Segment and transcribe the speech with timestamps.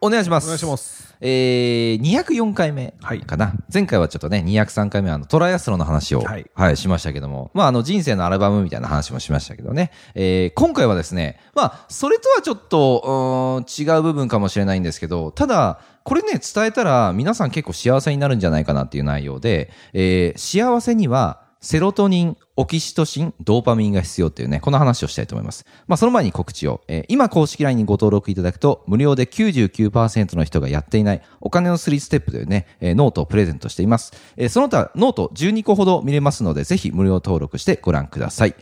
[0.00, 0.44] お願いします。
[0.44, 1.14] お願いします。
[1.20, 2.94] えー、204回目
[3.26, 25.66] かな、前回はちょっとね、203回目はあのトライアスロンの話を、ははいい、しましたけども、まあ、あの、人生のアルバムみたいな話もしましたけどね、えー、今回はですね、まあ、それとはちょっと、違う部分かもしれないんですけど、ただ、これね、伝えたら皆さん結構幸せになるんじゃないかなっていう内容で、えー、幸せには、セロトニン、オキシトシン、ドーパミンが必要っていうね、この話をしたいと思います。
[25.88, 26.80] まあ、その前に告知を。
[26.88, 34.14] えー今公式 LINE にご登録いただくと、無料で99%の人がやっていないお金の3ステップというね、えーノートをプレゼントしています。
[34.38, 38.54] えーその他、ノート12個ほど見れますので、ぜひ無料登録してご覧ください。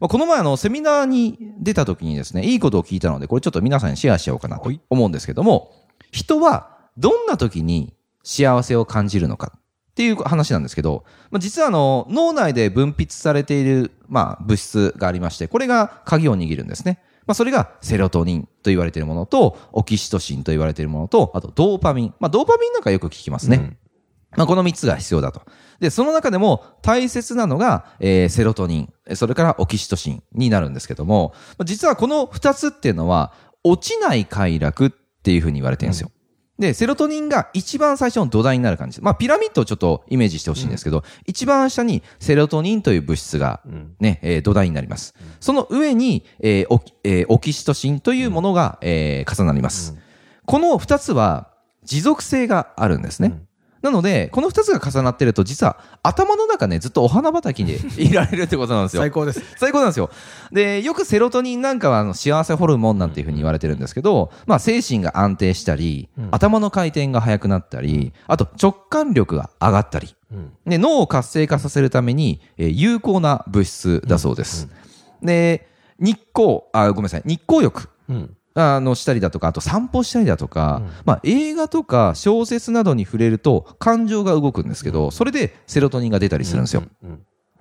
[0.00, 5.70] まあこの前あの、セミナーに出た時にですね、いいことを聞いたので、これちょっと皆さんにシェアしようかなと思うんですけども、
[6.10, 9.52] 人はどんな時に幸せを感じるのか
[10.00, 17.02] っていう話なんですけど、まあ、実はあの脳内で分泌されている、まあ、物質がありまして、これが鍵を握るんですね。
[17.26, 22.14] まあ、それがセロトニンと言われているものと、オキシトシンと言われているものと、あとドーパミン。
[22.18, 23.76] まあ、ドーパミンなんかよく聞きますね。
[24.38, 25.42] まあ、この3つが必要だと。
[25.80, 34.90] で、その中でも大切なのが、えーセロトニン、それからオキシトシンになるんですけども、まあ実はこの2つっていうのは、落ちない快楽っ
[35.22, 36.10] ていうふうに言われてるんですよ。
[36.60, 39.00] で、セロトニンが一番最初の土台になる感じ。
[39.00, 43.60] まあ、ピラミッドをちょっとイメージしてほしいんですけど、一番下にセロトニンという物質が
[43.98, 45.14] ね、えー土台になります。
[45.40, 49.96] その上に、えーオキえーオキシトシンというものが、えー重なります。
[50.44, 51.48] この二つは
[51.84, 53.42] 持続性があるんですね。
[53.82, 59.02] なので、この二つが重なってると、実は頭の中ね、ずっとお花畑に いられるってことなんですよ。
[59.02, 59.42] 最高です。
[59.56, 60.10] 最高なんですよ。
[60.52, 70.14] で、よくセロトニンなんかはあの幸せホルモンなんていうふうに言われてるんですけど、まあ精神が安定したり、頭の回転が速くなったり、あと直感力が上がったり、
[70.66, 74.68] で脳を活性化させるために、えー有効な物質だそうです。
[75.22, 75.68] で、
[75.98, 77.88] 日光、あ、ごめんなさい、日光浴。
[78.54, 78.62] うん。
[78.62, 86.82] あのしたりだとか、あと散歩したりだとか、まあ映画とか小説などに触れると感情が動くんですけど、それでセロトニンが出たりするんですよ。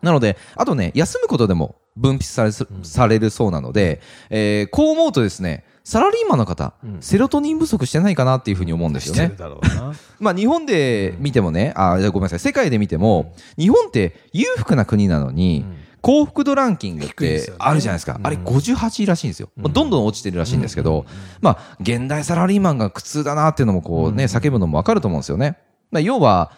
[0.01, 9.38] なので、あとね、休むことでも分泌されす、されるそうなので、えーこう思うとですね、サラリーマンの方、セロトニン不足してないかなっていうふうに思うんですよねしてる。
[9.38, 9.94] だろうな。
[10.19, 15.66] まあ日本で見てもね、あ、ごめんなさい、世界で見ても、日本って裕福な国なのに、
[16.02, 18.20] 幸福度ランキングってあるじゃないですか。
[18.22, 19.50] あれ58位らしいんですよ。
[19.56, 21.06] まあどんどん落ちてるらしいんですけど、
[21.42, 25.58] まあ現代サラリーマンが苦痛だなっていうのもこうね、叫ぶのもわかると思うんですよね。
[25.92, 26.52] まあ要は、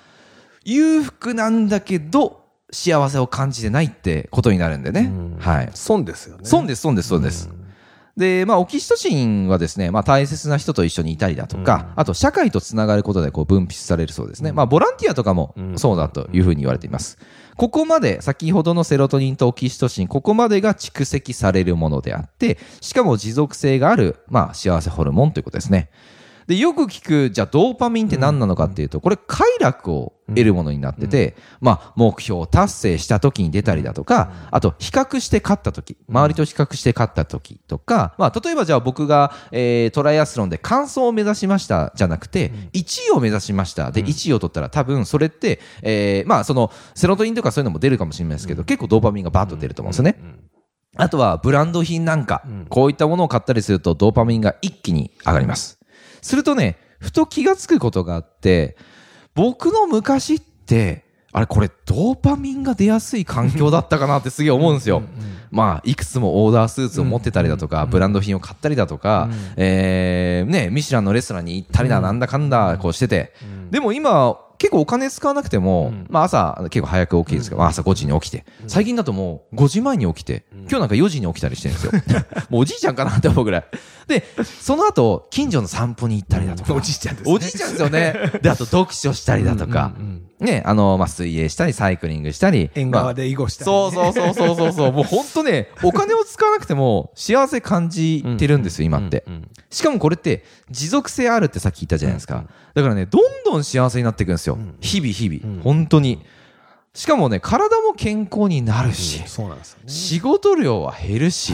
[0.64, 2.42] 裕福なんだけど、
[2.72, 5.12] 幸せを感じてないってことになるんでね。
[5.40, 5.70] はい。
[5.74, 6.44] 損ですよね。
[6.46, 7.50] 損です、損です、損です。
[8.18, 14.52] で、まあ、オキシトシンはですね、まあ、大切な人と一緒にいたりだとか、あと、社会とつながることで、こう、分泌されるそうですね。
[14.52, 17.18] まあ、ボランティアとかもそうだというふうに言われています。
[17.58, 25.90] ここまで、先ほどのセロトニンとオキシトシン、ここまでが蓄積されるものであって、しかも持続性がある、まあ、幸せホルモンということですね。
[26.48, 43.92] で、よく聞く、じゃあドーパミンって何なのかっていうと、これ快楽を得るものになってて、まあ、目標を達成した時に出たりだとか、あと、比較して勝った時、周りと比較して勝った時とか、まあ、例えばじゃあ僕が、えートライアスロンで完走を目指しましたじゃなくて、1位を目指しました。
[43.92, 50.18] で、1位を取ったら多分それって、えーまあ、その、セロトニンとかそういうのも出るかもしれないですけど、結構ドーパミンがバーッと出ると思うんですよね。
[50.98, 55.81] あとはブランド品なんか、こういったものを買ったりするとドーパミンが一気に上がります。
[56.22, 58.78] するとね、ふと気がつくことがあって、
[59.34, 65.02] 僕の昔って、あれこれドーパミンが出やすい環境だったかなってすげえ思うんですよ。
[65.50, 73.34] まあ、いくつもオーダースーツを持ってたりだとか、ブランド品を買ったりだとか、えーね、ミシュランのレストランに行ったりだ、なんだかんだ、こうしてて。
[73.70, 81.92] でも今、結構お金使わなくても、まあ朝結構早く起きるんですけど、まあ朝5時に起きて、最近だともう5時前に起きて、今日なんか4時に起きたりしてるんですよ。
[82.52, 83.66] もうおじいちゃんかなって思うぐらい。
[84.08, 86.76] で、その後、近所の散歩に行ったりだとか。
[86.76, 88.14] おじいちゃんですねおじいちゃんですよね。
[88.44, 89.94] で、あと読書したりだとか、
[90.42, 92.72] ね、あの、まあ水泳したり、サイクリングしたり。
[92.74, 94.92] 縁側で囲碁したりそうそうそうそうそうそう。
[94.92, 99.24] もう本当ね、 お金を使わなくても幸せ感じてるんですよ、今って。
[99.70, 102.46] しかもこれって持続性あるってさっき言ったじゃないですか。
[102.74, 104.58] だからね、どんどん幸せになっていくんですよ。
[104.80, 105.62] 日々日々。
[105.64, 106.24] 本当に。
[106.94, 109.84] しかもね、体も健康になるし、そうなんですよね。
[109.88, 111.54] 仕事量は減るし、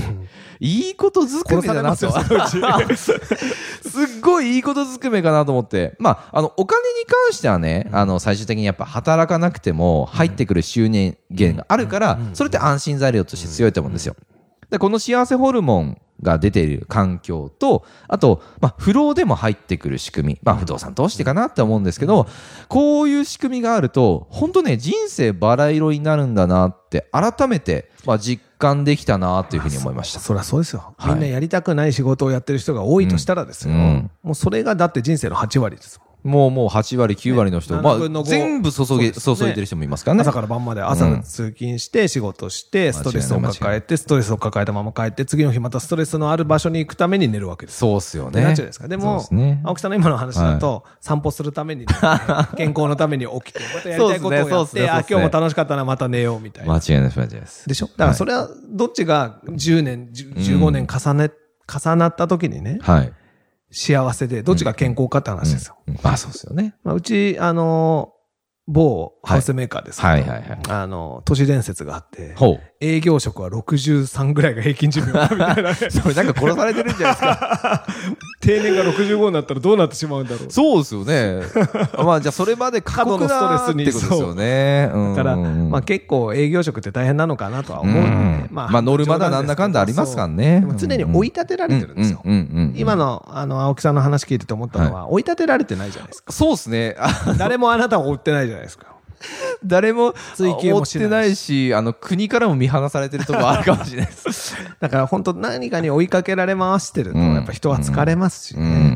[0.59, 2.11] いいことずくめだなと。
[2.11, 2.15] すっ
[4.21, 5.95] ごいいいことずくめかなと思って。
[5.99, 14.15] まあ、あの、お金に関してはね、あの、最終的にやっぱ働かなくても入ってくる収入源があるから、それって安心材料として強いと思うんですよ。
[14.69, 20.39] で、この幸せホルモンが出ている環境と、あと、まあ、不労でも入ってくる仕組み。
[20.43, 22.27] まあ、不動産投資かなって思うんですけど、
[22.67, 30.19] こういう仕組みがあると、本当ね、人生バラ色になるんだなって、改めて、まあ、実感できたなというふうに思いました。
[30.19, 30.93] そりゃそうですよ。
[30.97, 33.73] はいみんなやりたくない仕事をやってる人が多いとしたらですよ。
[33.73, 40.21] うんうんもうそれがだって人生の8割ですもうもう8割、9割の人、ねま7分のあ、5全部注げ、そうですね注いでる人もいますからね。
[40.21, 47.77] 朝から晩まで朝うん通勤して仕事してストレスを抱えてストレスを抱えたまま帰って次の日またストレスのある場所に行くために寝るわけです。
[47.77, 48.41] そうっすよね。
[48.41, 48.87] なっですか。
[48.87, 51.93] でもすね、青木さんの今の話だと、散歩するために寝て、
[52.57, 56.73] 健康のために起きて、またやりたいことをやっって、ねね今日も楽しかったな、また寝ようみたいな。
[56.73, 57.67] 間違いないです、間違いないです。
[57.67, 57.87] でしょ？
[57.87, 61.31] だからそれは、どっちが10年、10 15年重ね、
[61.67, 63.13] 重なった時にね、はい。
[63.71, 65.77] 幸せで、どっちが健康かって話ですよ。
[65.87, 66.75] うんまあ、そうですよね。
[66.83, 68.13] まあ、うち、あの、
[68.67, 72.35] 某ハウスメーカーですけど、はいはいはいはいあの、都市伝説があって。
[72.79, 75.73] 営業職は63ぐらいが平均寿命だみたいな。
[75.89, 77.85] それなんか殺されてるんじゃないですか。
[78.39, 80.51] 定年が65になったらどうなってしまうんだろう。
[80.51, 81.41] そうですよね。
[81.97, 84.91] まあ、じゃあそれまで過度のストレスにってことですよね。
[85.15, 92.21] だから、うんまあ結構営業職って大変なのかなとは思うので、うんまあノルマだなんだかんだありますからね常に追い立てられてるんですよ。
[92.75, 96.31] 今の、あの、青木さんの話聞いてて思ったのは、追い立てられてないじゃないですか。
[96.31, 96.95] そうですね。
[96.99, 98.96] あ誰もあなたを追ってないじゃないですか。
[99.65, 104.55] 誰も追求もしてないし、あの、国からも見放されてるところあるかもしれないです。
[104.79, 108.61] だから本当何かに追いかけられ回してると、うんやっぱ人は疲れますしね。
[108.61, 108.89] うん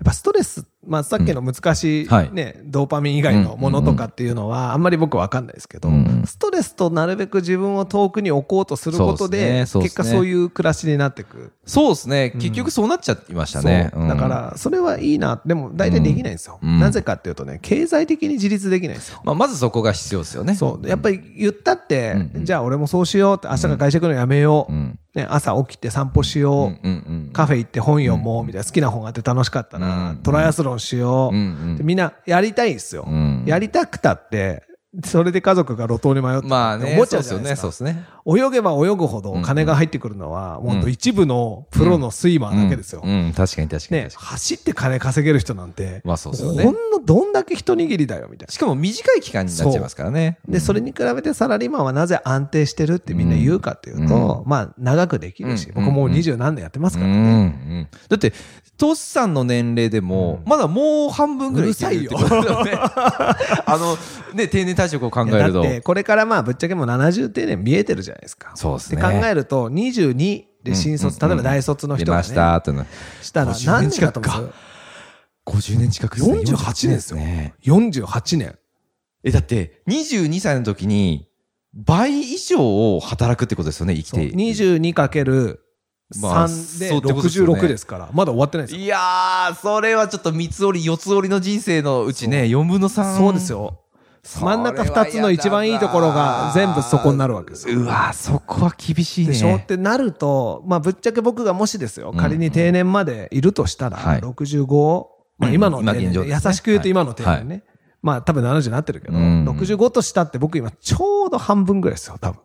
[0.00, 11.52] やっぱストレス、まあさっきの難しいね、ドーパミン以外のものとかっていうのはあんまり僕わかんないですけど、うんストレスとなるべく自分を遠くに置こうとすることで、結果そういう暮らしになっていく。
[11.64, 12.30] そうですね。
[12.30, 13.90] 結局そうなっちゃいましたね。
[13.94, 15.40] だから、それはいいな。
[15.46, 16.58] でも、大体できないんですよ。
[16.60, 19.20] うんなぜかっていうとね、経済的に自立できないんですよ。
[19.24, 20.54] まあ、まずそこが必要ですよね。
[20.54, 20.88] そう。
[20.88, 24.72] やっぱり言ったって、じゃあ俺もそうしようって、明日が会社行くのやめよう。
[24.72, 24.98] うん。
[25.14, 27.32] ね、朝起きて散歩しよう。
[27.32, 34.64] カフェ行って本読もうみたいな、好きな本があって楽しかったな、うんトライアスロンしよう、うんうんでみんなやりたいんですよ、うんやりたくたって、
[35.04, 37.38] それで家族が路頭に迷ってまあね、思っちそうですよね。
[37.38, 37.62] ゃうじゃないですか。
[37.62, 38.06] そうですね。
[38.36, 43.02] 泳げば泳ぐほど金が入ってくるのは、もっと一部のプロのスイマーだけですよ。
[43.04, 48.52] うん、うん確かに確かにね、走って金稼げる人なんて、まあそうですよねほんのどんだけ一握りだよ、みたいに。
[48.52, 50.38] しかも短い期間になっちゃいますからね。
[50.46, 50.54] な。
[50.54, 57.80] で、それに比べてサラリーマンはなぜ安定してるってみんな言うかっていうと、まあ、長くできるし、うん僕もう二十何年やってますからうん、うね。
[57.82, 57.88] ん。
[58.08, 58.32] だって、
[58.76, 62.72] トシさんの年齢でも、まだもう半分ぐらいいけるってことだよね。
[62.74, 63.96] あの、
[64.34, 65.62] ね、定年退職を考えると。
[65.62, 68.52] だって、これからまあ、ぶっちゃけもう70定年見えてるじゃないですか。
[68.54, 72.86] そうですね考えると、22で新卒、うん例えば大卒の人がね、出ましたっての。
[73.22, 74.52] したら50何年近く年だと思う
[75.46, 76.34] 50年近くですね。
[76.40, 77.54] 48年ですよね。
[77.64, 78.58] 48年。
[79.24, 81.28] え、だって、22歳の時に、
[81.74, 84.30] 倍以上を働くってことですよね、生きて。
[84.30, 85.60] 22かける
[86.20, 88.84] まあ3でそうってことですよね66ですから、まだ終わってないですよ。
[88.84, 93.16] いやー、それはちょっと三つ折り、四つ折りの人生のうちね、4分の3。
[93.16, 93.52] そうです。
[93.52, 93.80] よ。
[94.22, 97.80] 真ん中2つの一番いいところが全部そこになるわけですよ。
[97.80, 99.32] うわー、そこは厳しいね。
[99.32, 99.56] でしょ？
[99.56, 102.18] ってなると、まあ、ぶっちゃけ僕がもしですよ、うん。
[102.18, 104.20] 仮に定年までいるとしたら、はい。
[104.20, 105.06] 65、
[105.38, 106.40] まあ、今の定年ね。
[106.44, 107.64] 優しく言うと今の定年ね。
[108.02, 109.48] まあ、多分70になってるけど、うん。
[109.48, 112.40] 65としたって僕今ちょうど半分ぐらいですよ、多分。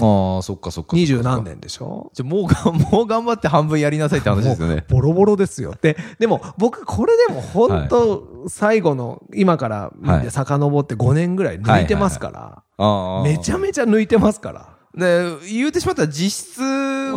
[0.00, 0.94] ああ、そっかそっか。
[0.96, 1.42] 二十何。
[1.44, 2.10] 年でしょ？
[2.14, 4.84] じゃあもうが、もう頑張って半分やりなさいって話ですよね。
[4.88, 5.74] ボロボロですよ。
[5.80, 9.92] で、でも僕これでも本当最後の今から
[10.30, 13.22] 遡って5年ぐらい抜いてますから、ああ。
[13.24, 14.68] めちゃめちゃ抜いてますから。
[14.94, 16.60] で、言うてしまったら実質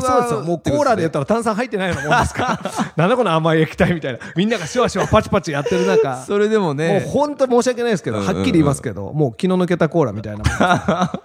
[0.05, 0.11] は。
[0.11, 0.41] そうですよ。
[0.43, 2.93] もうコーラで言ったら炭酸入ってないようなもんですから。
[2.95, 4.19] なんだこの甘い液体みたいな。
[4.35, 6.23] みんながシュワシュワパチパチやってる中。
[6.25, 7.05] それでももうね。
[7.07, 10.45] 本当申し訳ないですけど、うんうんうんはっきり言いますけど、もう気の抜けたコーラみたいなもん。
[10.59, 11.21] あ、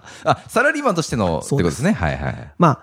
[0.47, 1.93] サラリーマンとしてのってことですね。
[1.93, 2.51] はいはい。
[2.57, 2.79] まあ、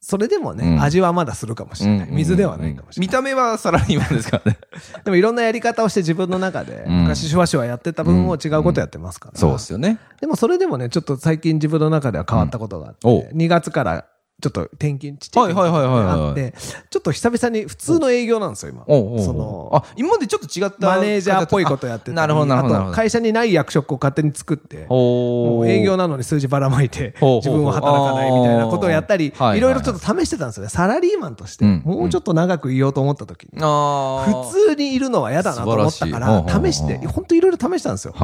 [0.00, 2.08] それでもね、うん味はまだするかもしれない。
[2.10, 3.08] 水ではないかもしれない。
[3.08, 4.58] 見た目はサラリーマンですからね。
[5.04, 9.38] でもいろんなやり方をして自分の中で、うん昔シュワシュワやってた分を違うことやってますから。
[9.38, 9.98] そうですよね。
[10.20, 14.04] でもそれでもね、ちょっと最近自分の中では変わったことがあって、うんお2月から
[14.42, 16.04] ちょっと転勤、ちっちゃいはいはいはいはいはい。
[16.04, 16.52] があって、
[16.90, 18.84] ちょっと久々に普通の営業なんですよ、今。
[18.84, 20.88] その、あ、今までちょっと違った。
[20.88, 24.86] マネージャーっぽいことやってなるほどなるほど会社にない役職を勝手に作って、
[25.70, 30.68] 営業なのに数字ばらまいて、自分は働かないみたいなことをやったり、いろいろちょっと試してたんですよね。
[30.68, 38.14] サラリーマンとして、うんもうちょっと長くいようと思った時に、普通にいるのは嫌だなと思ったから試して、本当いろいろ試したんですよ。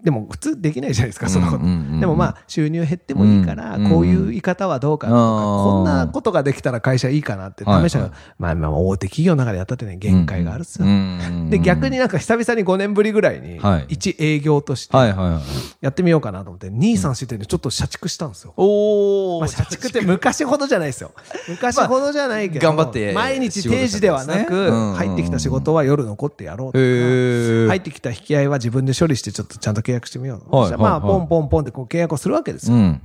[0.00, 0.04] はい。
[0.04, 1.64] でも普通できないじゃないですか、そのこと。
[1.64, 10.86] でもまあ、収入減ってもいいから、うんこういう言い方はどうかなとか、うんこんなことができたら会社いいかなって試したまあまあ、大手企業の中でやったってね、限界があるっすよ。
[10.86, 14.96] うんで、逆になんか久々に5年ぶりぐらいにはい、一営業として。
[15.80, 18.54] やってみようかなと思って、2、3してね、ちょっと社畜したんですよ。
[18.56, 21.12] おまあ、社畜って昔ほどじゃないですよ。
[21.48, 30.56] 昔ほどじゃないけど、まあ頑張って毎日定時ではなく、入ってきた仕事は夜残ってやろうとか、入ってきた引き合いは自分で処理してちょっとちゃんと契約してみよう。
[30.56, 32.76] はいまあ、ポンポンポンってこう契約をするわけですよ。
[32.76, 33.00] うん。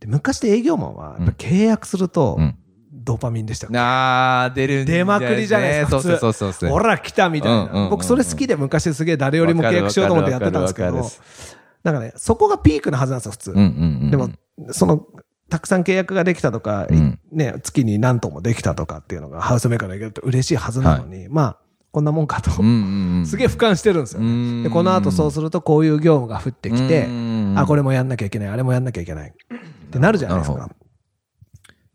[0.00, 2.56] で昔で営業マンは、契約するとうん、
[2.92, 3.72] ドーパミンでしたよ。
[3.74, 6.70] あー、出るん出まくりじゃないですか、そうそうそうそう。
[6.70, 7.74] ほら、来たみたいうんうんうんう。
[7.74, 11.10] なん僕、それ好きで昔すげえ誰よりも契約しようと思ってやってたんですけど
[11.84, 13.50] なんかね、そこがピークのはずなんですよ、普通。
[13.52, 13.64] うんうんう
[14.06, 14.10] ん。
[14.10, 14.30] でも、
[14.70, 15.06] その、
[15.48, 21.58] たくさん契約ができたとか、うんね、月に何棟もできたとかっていうのがハウスメーカーの営業って嬉しいはずなのに、まあ、
[21.90, 22.50] こんなもんかと。
[22.50, 24.30] すげえ俯瞰してるんですようね。
[24.30, 29.30] んで、この後そうするとこういう業務が降ってきてう、んあ、これもやんなきゃいけない、あれもやんなきゃいけない。
[29.30, 30.70] ってなるじゃないですか。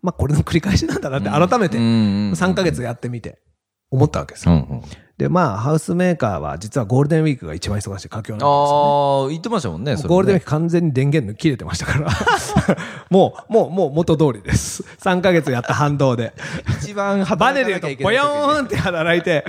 [0.02, 3.40] まあ、これの繰り返しなんだなって改めて3 3ヶ月やってみて
[3.90, 4.84] 思ったわけですよ。
[5.18, 8.48] で、まあ、ハウスメーカーは実はゴールデンウィークが一番忙しい佳境なんですよ、ね。
[8.48, 12.10] ああ、言ってましたもんね、それねゴールデンウィーク完全に電源切れてましたから。
[13.12, 14.84] もう、もう、もう元通りです。
[15.00, 16.34] 3ヶ月やった反動で。
[16.82, 19.46] 一番 バネで言うと、ボヨーンンって働いて、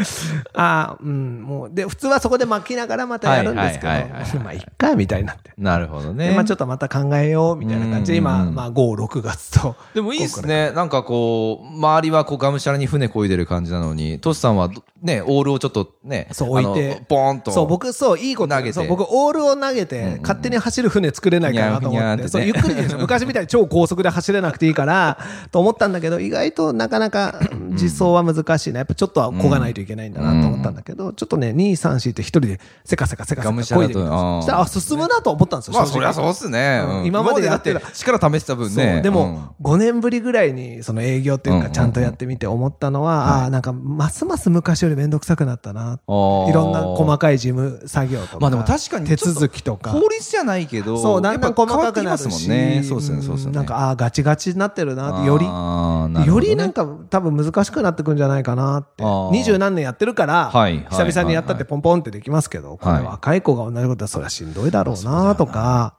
[0.52, 5.52] ああ、うん、もう、で、普通はそこで巻きながらまたやるんですけど、まあ、一回みたいになって。
[5.56, 6.28] なるほどね。
[6.28, 9.76] でまあ、ちょっとまた考えようみたいな感じで、今、うんまあ、5、6月と。
[9.94, 10.72] でもいいですね。
[10.72, 14.68] なんかこう、周りはこう、がむしゃらに船漕いでる感じなのに、トシさんは
[15.04, 17.02] ね、オールをちょっとね、そう置いて。
[17.10, 17.50] ボーンと。
[17.50, 18.72] そう、僕、そう、いいこと投げて。
[18.72, 22.98] そう、僕、オールを投げて、勝手に走る船作れないかなと思って、そう、ゆっくりでいいですよ。
[23.00, 25.18] 昔みたいに超高速で走れなくていいから、
[25.52, 27.38] と思ったんだけど、意外となかなか
[27.72, 28.78] 実装は難しいな。
[28.78, 34.00] やっぱちょっとは漕がないといけないんだなと思ったんだけど、ちょっとね、2、3、4って一人でせかせかせかせか漕いでそ
[34.42, 35.74] したら、あ、進むなと思ったんですよ。
[35.74, 37.02] まあ、そりゃそうっすね。
[37.04, 39.02] 今までやって力試してた分ね。
[39.02, 45.98] でも、5年ぶりぐらいに、その営業っていうか、ちゃんとやってみて思ったのは、ああ、なんか、ますます昔よりめんどくさくなったな。
[46.06, 46.12] う
[46.46, 48.38] ん、いろんな細かかい事務作業とか。
[48.40, 49.90] まあでも確かに手続きとか。
[49.90, 52.82] 法律じゃないけど、そう、だんだん細かくなるんね。
[52.86, 53.52] そうですね、そうですね。
[53.52, 59.04] なんか、ああ、ガチガチになってるなって、より、よりなんか多分難しくなってくんじゃないかなって。
[59.04, 65.94] 二十何年やってるから、久々にやったってポンポンってできますけど、これはい若い子が同じことはそりゃしんどいだろうなとか、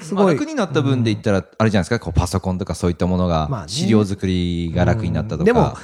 [0.00, 0.34] すまあごい。
[0.34, 5.44] 楽になった分で言ったら、あれじゃないですか、こうパソコンとかそういったものまあが、ね資料作りが楽になったとか。
[5.44, 5.74] でも、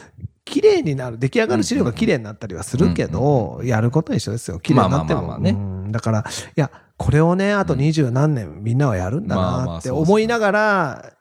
[0.53, 4.61] 綺麗になる、出来上がる資料が綺麗になったりはするけど、やることは一緒ですよ。
[4.61, 5.39] 綺麗になっても。
[5.39, 11.13] ねうんだから、いや、これをね、あと二十何年みんなはやるんだなって思いながら、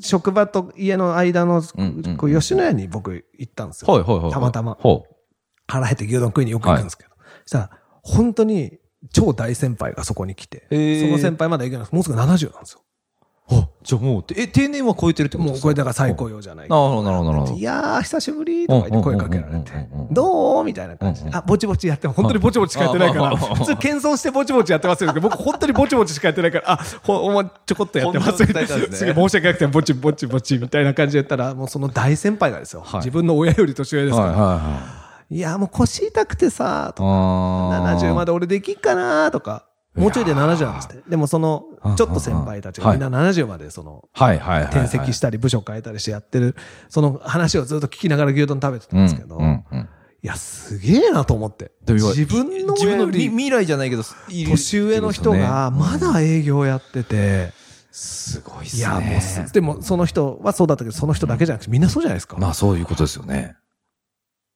[0.00, 1.62] 職場と家の間の、
[2.18, 3.92] こう吉野家に僕行ったんですよ。
[3.92, 4.32] はいはいはい。
[4.32, 4.76] たまたま。
[4.80, 5.06] ほ
[5.68, 7.10] 腹減って牛丼食いによく行くんですけど。
[7.44, 7.70] そしたら、
[8.02, 8.78] 本当に
[9.12, 12.20] 超大先輩がそこに来て、その先輩まだ行けないもうすぐ70
[12.52, 12.83] なんですよ。
[13.84, 16.68] じゃあもう、え、定年は超えてるってこともうこれだから最高用じゃない。
[16.70, 17.58] なるほど、なるほど、なるほど。
[17.58, 17.62] い。
[17.62, 19.72] やー、久しぶりとか言って声かけられて
[20.10, 21.30] どうみたいな感じで。
[21.34, 32.80] あ、ぼちぼちやっても、本当にぼちぼちしかやってないから、うん普通謙遜してぼちぼちやってますよけど、僕本当にぼちぼちしかやってないから、あ、ほ、お前ちょこっとやってます本当に伝えたんですげえ申し訳なくて、ぼちぼちぼちみたいな感じで言ったら、もうその大先輩がですよ。
[32.80, 33.00] はい。
[33.00, 34.32] 自分の親より年上ですから。
[34.32, 41.02] はいや、もう腰痛くてさ、とかあ70まで俺できっかなとか、もうちょいで70なんですって。
[41.08, 41.64] でもその、
[41.96, 44.64] ちょっと先輩たちがみんな70までその、はいはいはい。
[44.64, 46.56] 転籍したり部署変えたりしてやってる、
[46.88, 51.72] その話をずっと聞きながら牛丼食べてたんですけど、いや、すげえなと思って。
[51.86, 57.52] 自分の未来じゃないけど、年上の人がまだ営業やってて、
[57.92, 58.80] すごいっすね。
[58.80, 62.36] いや、もうす、でもその人はそうだったけど、その人だけじゃなくてみんなそうじゃないですか。
[62.38, 63.54] まあそういうことですよね。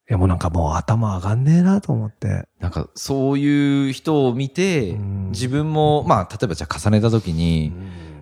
[0.08, 2.48] いや、もうなんかもう頭上がんねえなと思って。
[2.60, 7.72] なんかそういう人を見てうん、自分も、まあ例えばじゃあ重ねた時に、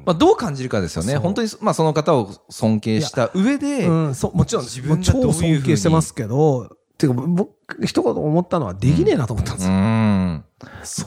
[0.04, 1.16] まあどう感じるかですよね。
[1.16, 7.50] 本当に、まあその方を尊敬した上で、うん、そう、もちろん、自分がどう尊敬してますけど、てか、僕、
[7.84, 9.78] 一言思ったのはできねえなと思ったんですうよ。
[9.78, 10.44] ん。
[10.82, 11.06] そ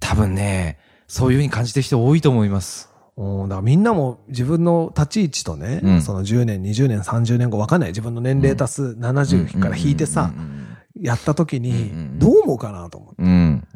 [0.00, 2.90] 多分ね、そういうふうに感じてる人多いと思います。
[3.16, 7.90] うん、だからみんなも自分の立ち位置とね、うんその10年、20年、30年後わかんない。
[7.90, 10.66] 自分の年齢足す70から引いてさう、ん
[11.00, 13.22] やった時にどう思うかなと思って。
[13.22, 13.66] うん。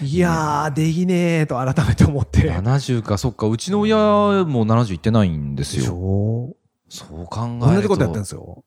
[0.00, 2.50] いやー、できねえと改めて思って。
[2.52, 5.92] 70か、そっか、うちの親も70いってないんですよ。
[5.94, 6.56] ょ
[6.88, 7.74] そう考えると。
[7.74, 8.64] 同じことやってるんですよ。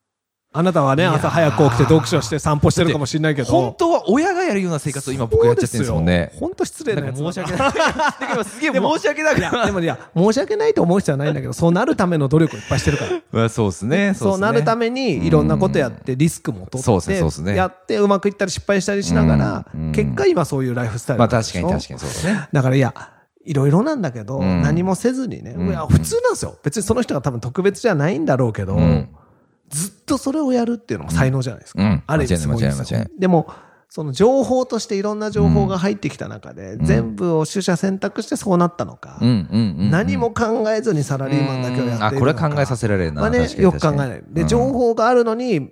[0.51, 3.47] あなたはね、朝早く起きて読書して散歩してるかもしれないけど。
[3.47, 6.31] 本当は親がやるような生活を今僕やっちゃってるんですもんね。
[6.39, 8.45] 本当失礼なやつだ申し訳ない。
[8.45, 13.11] すげえ申し訳ないや、でもいや、申し訳ないと思う必要はないんだけど、そうなるための努力をいっぱいしてるから。
[13.31, 14.13] まあそうですね。
[14.15, 22.47] そうなるためめにいろんなことやってリスクも取そうですねってそうですねやってうまくいったり失敗したりしながら結果今そういうライフスタイルまあ確かに確かにそうですね。
[22.51, 22.93] だからいや
[23.45, 29.09] いろいろなんだけどん何もせずにねんいや普通なんですよ別にその人が多分特別じゃないんだろうけどうん
[29.69, 32.71] ずっとそれをやるっていうのも才能じゃないですかうんある意味すごいで
[33.17, 33.47] でも
[33.91, 39.17] その情報としていろんな情報が入ってきた中で全部を取捨選択してそうなったのか。
[39.19, 43.21] 何も考えずにサラリーマンだけをやっているのかあ、これは考えさせられるな。
[43.21, 44.59] まあねよく考えないで情。
[44.71, 45.71] 報があるのに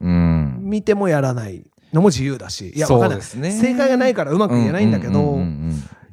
[0.00, 0.58] うん。
[0.60, 2.70] 見てもやらないのも自由だし。
[2.70, 3.18] いや、わかんない。
[3.18, 5.38] ですね正解がないからうまく言えないんだけど、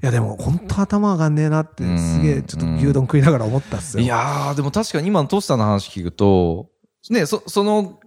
[0.03, 4.03] いやでも本当頭上がんねえなって、うんすげえちょっと牛丼食いながら思ったっすよ。
[4.03, 6.69] いやー、でも確かに今のトシさんの話聞くと、
[7.09, 7.99] ね、そ、その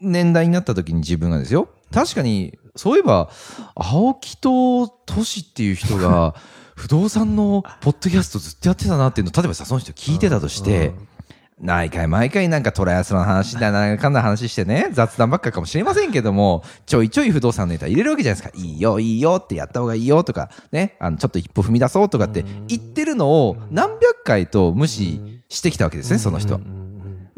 [0.00, 1.68] 年代になった時に自分がですよ。
[1.92, 3.30] 確かに、そういえば、
[3.74, 6.34] 青木とトシっていう人が、
[6.76, 10.94] 不動産のポッドキャストずっとやってたなっていうの、例えばさ、その人聞いてたとして、
[11.60, 18.58] 毎回毎回なんかトライアスロンの話だなんかんな話してね、雑談ばっかかもしれませんけども、ちょいちょい不動産のネタ入れるわけじゃないですか。
[18.58, 26.60] いいよ、いいよってやった方がいいよとか、ね、あの、ちょっと一歩踏み出そうとかって言ってるのを何百回と無視してきたわけですね、その人は。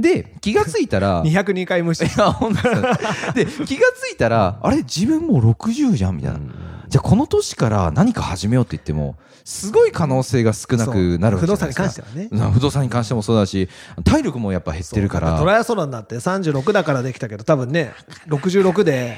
[0.02, 2.02] で、気がついたら、 い202回無視。
[2.04, 2.62] や、本当
[3.32, 6.16] で気がついたら、あれ、自分もう60じゃん？
[6.16, 6.38] みたいな。
[6.88, 11.90] じゃあ、この年から何か始めようって言っても、すごい可能性が少なくなるわけじゃないですか。
[11.90, 13.68] そう不動産に関してはねうん不動産に関してもそうだし、
[14.04, 15.38] 体力もやっぱ減ってるから。
[15.38, 17.92] トライアスロンだって36だからできたけど、多分ね、
[18.28, 19.16] 66で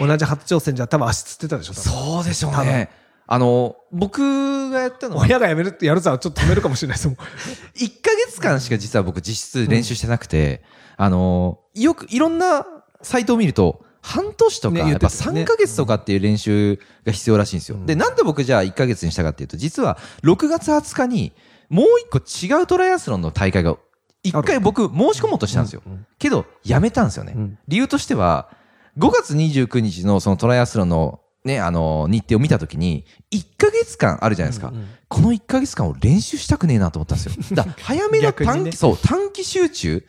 [0.00, 2.90] 同じ初挑戦じゃ多分足つってたでしょ、そうでしょうね。
[3.26, 7.16] あの、僕がやったのは、親がやめるってやるさ、ちょっと止めるかもしれないですもん。
[7.76, 10.62] 1ヶ月間しか実は僕実質練習してなくて、
[10.96, 12.66] あの、よくいろんな
[13.02, 17.78] サイトを見ると、半年とか、ねやっぱ言ってたよね3ヶ月とかっていう練習が必要らしいんですよ。
[17.86, 21.32] で、なんで僕じゃあ1ヶ月にしたかっていうと、実は6月20日に
[21.70, 23.76] もう一個違うトライアスロンの大会が、
[24.24, 25.82] 一回僕申し込もうとしたんですよ。
[26.18, 27.32] けど、やめたんですよね。
[27.32, 28.50] ん理由としては、
[28.98, 34.72] 5月29日のそのトライアスロンのね、あの、日程を見たときに、1ヶ月間あるじゃないですか。
[35.08, 37.32] この1ヶ月間を練習したくねえなと思ったんですよ。
[37.54, 40.06] だ早めの短期、そう、短期集中。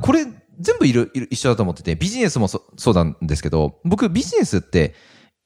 [0.00, 0.26] これ、
[0.58, 4.94] 全部いる、いる、一緒だと思ってて、ビジネスもそそうなんですけど、僕ビジネスって、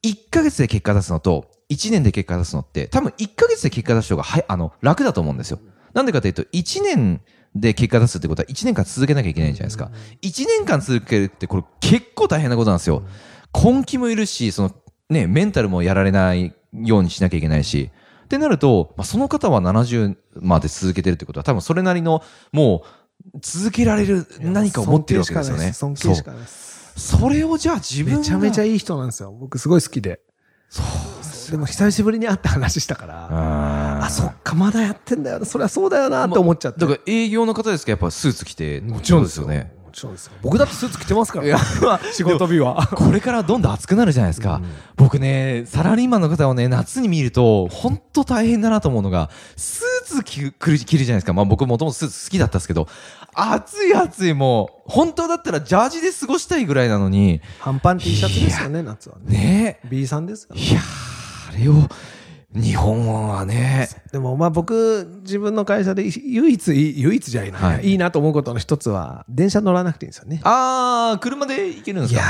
[0.04, 5.60] 1ヶ月で結果出すのと、1年で結果出すのって、多分1ヶ月で結果出す方が、はい、あの、楽だと思うんですよ。
[5.92, 7.20] なんでかというと、1年
[7.54, 9.90] で結果出すってことは1年間続けなきゃいけないじゃないですか。
[10.22, 13.02] 1年間続けるって、これ結構大変なことなんですよ。
[13.52, 14.72] 根気もいるし、その、
[15.10, 17.90] ね、メンタルもやられないようにしなきゃいけないし。
[18.24, 22.84] ってなると、まあ、その方は70まで続けてるってことは、多分それなりの、も
[23.34, 25.72] う、続けられる何かを持ってるわけですよね。
[25.72, 26.92] 尊敬しかないです。
[26.98, 29.32] それをじゃあ自分がめちゃめちゃいい人なんですよ。
[29.32, 30.20] 僕すごい好きで。
[30.68, 31.50] そう。
[31.50, 35.46] でも久しぶりに会って話したから、ああ、そっか、まだやってんだよな。
[35.46, 36.80] そりゃそうだよなって思っちゃって。
[36.80, 38.80] だから営業の方ですかやっぱスーツ着て。
[38.82, 39.72] もちろんですよね。
[39.98, 40.32] もちろんですよ。
[40.42, 41.58] 僕だってスーツ着てますから
[42.12, 42.86] 仕事日は。
[42.94, 44.60] これからどんどん暑くなるじゃないですか。
[44.96, 51.32] 僕ね、サラリーマンの方をね、夏に見ると、本当大変だなと思うのが、スーツ着る着るじゃないですか。
[51.32, 52.86] まあ僕もともとスーツ好きだったんですけど、
[53.34, 59.38] 暑い暑いもう、本当だったらジャージで過ごしたいぐらいなのに、半パン T シャツですよね、夏はね。
[59.38, 60.54] ね B さんですよ。
[60.54, 61.88] いやー、あれを、
[62.54, 67.58] 日本はね、でもまあ僕、自分の会社で唯一いい、唯一じゃいな。
[67.58, 67.90] い、はい。
[67.90, 70.40] い、いなと思うことの一つは、電車乗らなくていいんですよね。
[70.44, 72.22] あー、車で行けるんですか？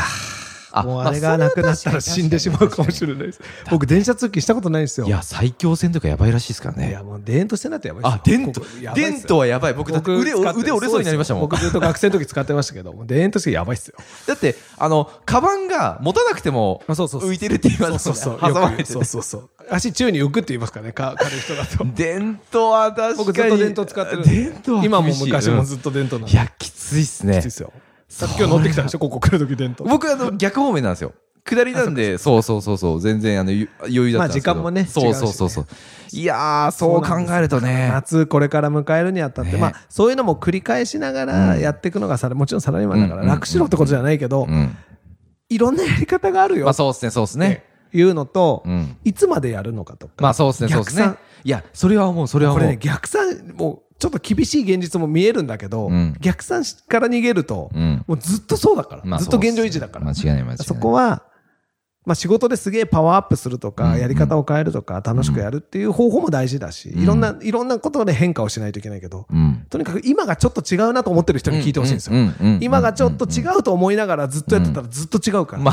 [0.72, 3.40] あもうあれがなくなったら死んでしまうかもしれないです。
[3.70, 5.06] 僕、電車通勤したことないんですよ。
[5.06, 6.90] いや、最強戦とかやばいらしいですからね。
[6.90, 8.92] いや、もう、電としてなってやばいですよあ、デントここや。
[8.92, 9.74] ばいっすよデントはやばい。
[9.74, 11.42] 僕だって腕腕折れそうになりましたもん。
[11.42, 13.94] 僕ずっと学生の時使ってましたけど、電としてやばいっすよ。
[14.26, 18.84] だって、あの、カバンが持たなくてもあそうそうそう浮いてるって言いますそうそうそう。
[18.84, 19.50] そうそうそう。
[19.70, 21.84] 足宙に浮くって言いますからね、か軽い人だと。
[21.94, 23.16] 伝統は確かに。
[23.16, 27.50] 僕ずっと電灯使ってるんで伝統は今も昔もずっっと電灯なんいや、きついっすねきついっ。
[27.50, 27.72] すよ。
[28.08, 29.84] さっき今日乗ってきたでしょ、ここ来る時電灯。
[29.84, 31.12] 僕、あの、逆方面なんですよ。
[31.44, 34.54] 下りなんで、そうそうそうそう、全然、あの、ゆ余裕だったんですけど。
[34.56, 35.66] まあ時間もねそうそうそうそう。
[36.12, 37.90] いやー、そう考えるとね。
[37.92, 44.76] 夏これから迎えるにあたって、ねまあそういうのも繰り返しながらやっていくのがさ、もちろんサラリーマンだからうん楽しろってことじゃないけど、うん。
[45.48, 47.64] いろんなやり方があるよまあ、そうっすね、そうっすね。
[47.92, 48.96] いうのと、うん。
[49.04, 50.14] いつまでやるのかとか。
[50.18, 51.14] まあ、そうっすね、そうっすね。
[51.44, 52.64] いや、それは思う、それは思う。
[52.64, 58.04] これね、逆算、もうちょっと厳しい現実も見えるんだけど、うん逆算から逃げると、うん。
[58.06, 60.06] もうずっとそうだから、まあずっと現状維持だから。
[60.06, 60.58] 間違いない、間違いない。
[60.58, 61.22] そこは、
[62.08, 69.66] まあ仕事ですげえパワーアップするとか、うんやり方を変えるとか、楽しくやるっていう方法も大事だし、いろんな、いろんなことで変化をしないといけないけど、うん。
[69.68, 72.16] とにかく今がちょっと違うなと思ってる人に聞いてほしいんですよ。
[72.60, 75.64] 今がちょっと違うと思いながらずっとやってたらずっと違うから。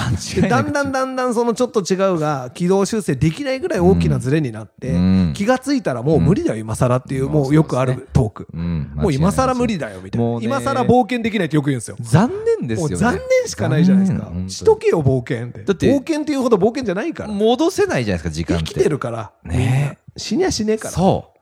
[0.49, 8.47] だんだんだんだんそのちょっと違うが軌道修正できないぐらい大きなズレになって、うん気がついたらもう無理だよ、今更っていう、もうよくあるトーク。
[8.53, 8.91] うん。
[8.95, 10.39] もう今更無理だよ、みたいな。
[10.41, 11.97] 今更冒険できないってよく言うんですよ。
[11.99, 14.31] 残念ですよ残念しかないじゃないですか。
[14.47, 15.63] しとけよ、冒険って。
[15.63, 17.29] だって冒険っていうほど冒険じゃないから。
[17.29, 18.65] 戻せないじゃないですか、時間って。
[18.65, 19.31] 生きてるから。
[19.43, 20.93] ね死にゃしねえから。
[20.93, 21.35] そう。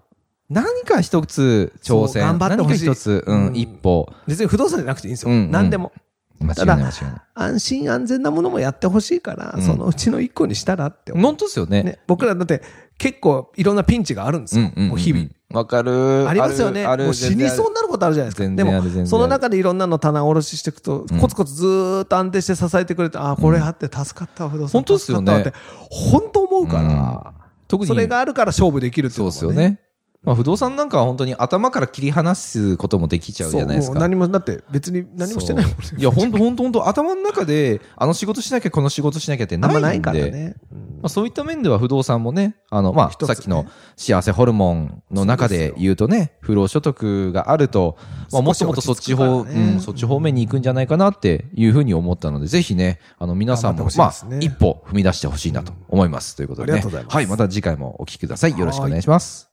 [0.50, 2.14] 何か一つ挑戦。
[2.14, 4.12] そう頑張ってほしい何か一つ、うん、うん一歩。
[4.28, 5.32] 別に不動産じゃなくていいんですよ。
[5.32, 5.92] うんうん何でも。
[6.40, 7.22] 間違ただいない間違いない。
[7.36, 11.24] 安心安全なものもやってほしいから、うんそのうちの一個にしたらって思う。
[11.24, 11.84] 本当ですよね。
[11.84, 12.62] ね、僕らだって
[13.04, 14.72] 結構いろんなピンチがあるんですよ。
[14.96, 15.28] 日々。。
[15.50, 16.26] わかる。
[16.26, 16.88] ありますよね。
[16.88, 18.56] もう死にそうになることあるじゃないですか。
[18.56, 24.72] でもその中でいろんなの棚卸ししていくと、コツコツずーっと安定して支えてくれて、ああ、これあって助かったわ、不動産。
[24.72, 25.52] 本当ですよね
[25.90, 27.34] 本当思うから、
[27.68, 27.90] 特に。
[27.90, 29.82] それがあるから勝負できるっていそううのもですよね。
[30.24, 34.00] まあ、不動産なんかは本当に頭から切り離すこともできちゃうじゃないですか。
[34.00, 39.82] 何も、だって別に何もしてないもんそういや、本当本当本当頭の中で、あの仕事しなきゃ、この仕事しなきゃってあなんいんで。
[39.82, 40.56] まないからね。
[40.72, 43.66] うんまあ、そういった面では不動産もね、あの、まあ、ねさっきの
[43.98, 47.98] 幸せホルモンの中で言うとね、不労所得があると、
[48.32, 56.38] まあ、もっともっとそっち方、ねうん、そっち方面に行くんじゃないかなっていうふうに思ったので、ぜひね、あの、皆さんも、頑張ってまあ一歩踏み出してほしいなと思います。
[56.38, 56.74] ということでね。
[56.74, 58.58] ありがとうございますはい、また次回もお聞きください。
[58.58, 59.53] よろしくお願いします。